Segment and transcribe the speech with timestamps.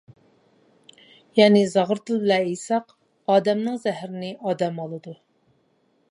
[1.39, 2.95] يەنى زاغرا تىل بىلەن ئېيتساق
[3.33, 5.15] ئادەمنىڭ زەھىرىنى ئادەم ئالىدۇ.